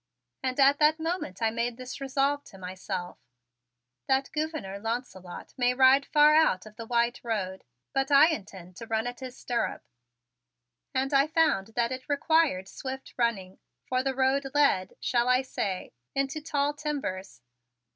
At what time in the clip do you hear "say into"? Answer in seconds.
15.43-16.41